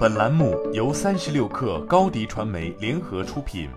[0.00, 3.68] 本栏目由三十六氪高低传媒联合出品。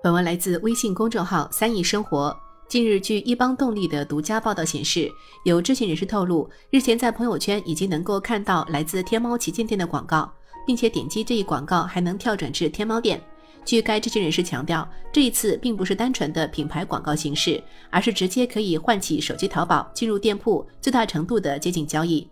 [0.00, 2.32] 本文来自微信公众号“三亿生活”。
[2.70, 5.10] 近日，据一邦动力的独家报道显示，
[5.44, 10.32] 有知情人士透露，日前在朋友圈已经能够看到来自天猫旗舰店的广告，
[10.64, 13.20] 并且点击这一广告还能跳转至天猫店。
[13.64, 22.24] 据该知情人士强调，这一次并不是单纯的品牌广告形式，而是直接可以唤起手机淘宝进入店铺，最大程度的接近交易。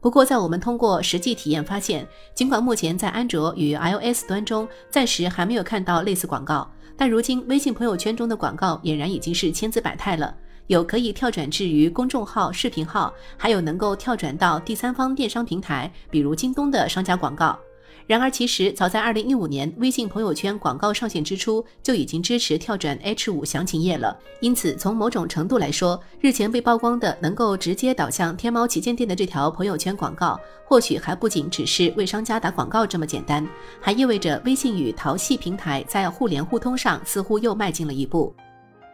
[0.00, 10.32] 不过，在我们通过实际体验发现，尽管目前在安卓与 iOS 端中暂时还没有看到类似广告，但如今微信朋友圈中的广告俨然已经是千姿百态了，
[10.68, 17.58] 有可以跳转至于公众号、视频号，还有能够跳转到第三方电商平台，比如京东的商家广告。
[18.06, 24.16] 然而，其实早在二零一五年微信朋友圈广告上线之初，就已经支持跳转 H 五详情页了。
[24.40, 33.46] 因此，从某种程度来说，日前被曝光的能够直接导向天猫旗舰店的这条朋友圈广告，或许还不仅只是为商家打广告这么简单，
[33.80, 38.34] 还意味着微信与淘系平台在互联互通上似乎又迈进了一步。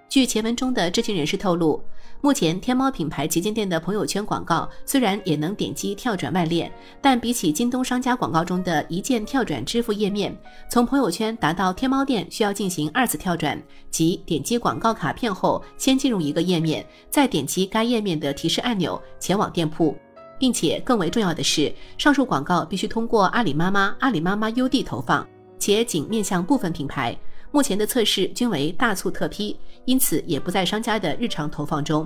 [0.08, 1.82] 据前文中的知情人士透露，
[2.20, 10.36] 目前天猫品牌旗舰店的朋友圈广告虽然也能点击跳转外链，但比起京东商家广告中的一键跳转支付页面，
[10.70, 19.96] 从朋友圈达到天猫店需要进行二次跳转，即点击广告卡片后，先进入一个页面，再点击该页面的提示按钮前往店铺，
[20.38, 25.26] 并且更为重要的是，上述广告必须通过阿里妈妈、阿里妈妈 UD 投放，
[25.58, 27.18] 且仅面向部分品牌。
[27.54, 32.04] 目前的测试均为大促特批，因此也不在商家的日常投放中。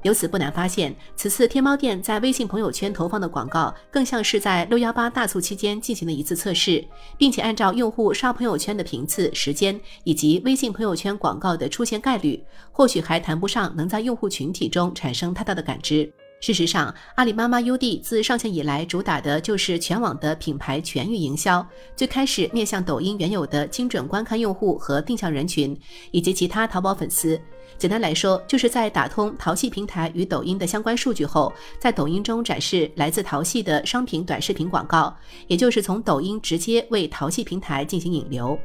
[0.00, 6.82] 由此不难发现，此次天猫店在微信朋友圈投放的广告，更像是在六幺八大促期间进行的一次测试，
[7.18, 16.10] 并且按照用户刷朋友圈的频次、时间以及微信朋友圈广告的出现概率，或许还谈不上能在用户群体中产生太大的感知。
[16.38, 21.66] 事实上，阿里妈妈 UD 自上线以来，主打的就是全网的品牌全域营销。
[21.96, 25.76] 最开始面向抖音原有的精准观看用户和定向人群，
[26.10, 27.40] 以及其他淘宝粉丝。
[27.78, 35.16] 简单来说，就是在打通淘系平台与抖音的相关数据后，在抖音中展示来自淘系的商品短视频广告，
[35.48, 38.56] 也就是从抖音直接为淘系平台进行引流。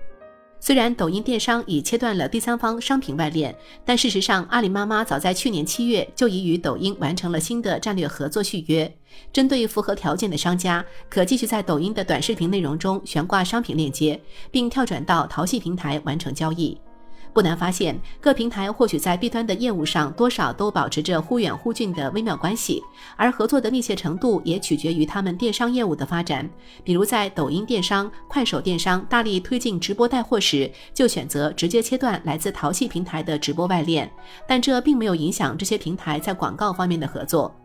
[0.63, 8.89] 虽然抖音电商已切断了第三方商品外链，但事实上，阿里妈妈早在去年七月就已与抖音完成了新的战略合作续约。
[9.33, 16.78] 针对符合条件的商家，可继续在抖音的短视频内容中悬挂商品链接，并跳转到淘系平台完成交易。
[17.33, 22.83] 不难发现，各平台或许在 B 端的业务上多少都保持着忽远忽近的微妙关系，
[23.15, 26.49] 而合作的密切程度也取决于他们电商业务的发展。
[26.83, 34.11] 比如在抖音电商、快手电商大力推进直播带货时，就选择直接切断来自淘系平台的直播外链，
[34.47, 37.55] 但这并没有影响这些平台在广告方面的合作。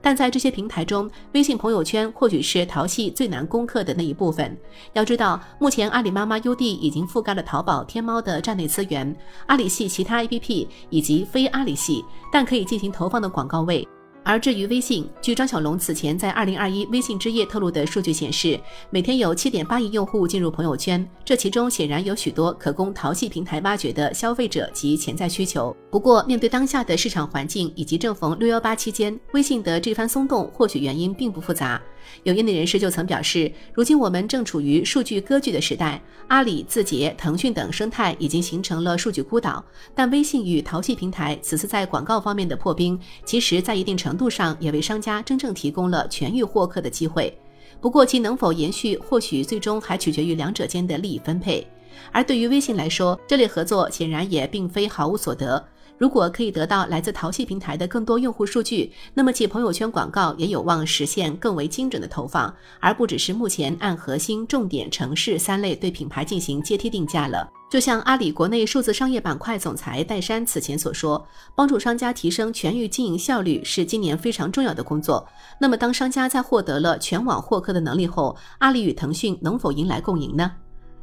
[0.00, 4.56] 但在这些平台中，微信朋友圈或许是淘系最难攻克的那一部分。
[4.92, 9.14] 要知道，目前阿里妈妈 UD 已经覆盖了淘宝、天猫的站内资源、
[9.46, 13.86] 阿里系其他 APP 以及非阿里系，但可以进行投放的广告位。
[14.26, 18.58] 而至于微信，据张小龙此前在二零二一微信之夜透露的数据显示，
[18.90, 25.74] 每天有七点八亿用户进入朋友圈，这其中显然有许多可供淘系平台挖掘的消费者及潜在需求。
[25.92, 31.80] 不过，面对当下的市场环境以及正逢六幺八期间，微信的这番松动，或许原因并不复杂。
[32.24, 47.36] 有业内人士就曾表示，如今我们正处于数据割据的时代，阿里、字节、腾讯等生态已经形成了数据孤岛，但微信与淘系平台此次在广告方面的破冰，其实在一定程度上也为商家真正提供了全域获客的机会。
[47.80, 51.66] 不过其能否延续，或许最终还取决于两者间的利益分配。
[52.12, 55.62] 而对于微信来说，这类合作显然也并非毫无所得。
[55.98, 67.48] 如果可以得到来自淘系平台的更多用户数据，那么其朋友圈广告也有望实现更为精准的投放，而不只是目前按核心、重点、城市三类对品牌进行阶梯定价了。
[67.68, 75.26] 就像阿里国内数字商业板块总裁戴珊此前所说，帮助商家提升全域经营效率是今年非常重要的工作。
[75.60, 80.52] 那么，当商家在获得了全网获客的能力后，阿里与腾讯能否迎来共赢呢？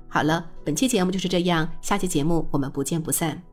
[0.07, 3.52] 好了，本期节目就是这样，下期节目我们不见不散。